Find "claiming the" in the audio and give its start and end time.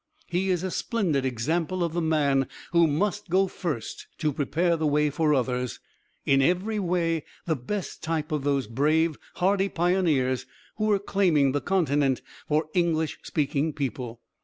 10.97-11.61